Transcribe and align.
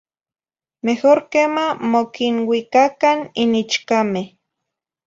Mejor 0.85 1.17
quema 1.33 1.65
mo 1.91 2.01
quinuicacan 2.13 3.19
in 3.41 3.51
ichcame 3.63 4.21